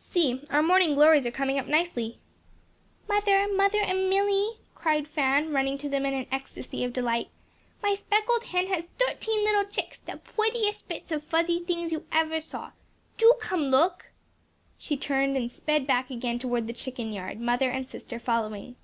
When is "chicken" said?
16.72-17.12